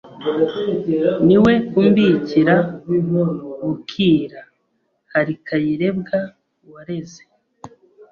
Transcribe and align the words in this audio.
Ni 1.25 1.37
we 1.43 1.53
umbikira 1.79 2.55
bukira 3.61 4.41
Hari 5.13 5.33
Kayirebwa 5.45 6.19
wareze 6.73 7.21